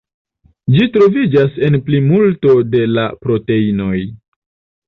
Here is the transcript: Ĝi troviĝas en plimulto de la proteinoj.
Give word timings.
Ĝi 0.75 0.85
troviĝas 0.95 1.59
en 1.69 1.77
plimulto 1.89 2.57
de 2.77 2.81
la 2.97 3.07
proteinoj. 3.27 3.99